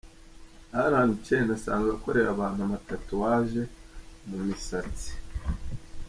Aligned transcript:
Alan 0.81 1.11
Chen 1.25 1.47
asanzwe 1.57 1.89
akorera 1.93 2.29
abantu 2.31 2.59
amatatuwaje 2.61 3.61
mu 4.29 4.37
misatsi. 4.47 5.09